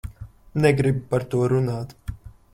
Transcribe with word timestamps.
Negribu 0.65 1.03
par 1.13 1.27
to 1.35 1.43
runāt. 1.55 1.95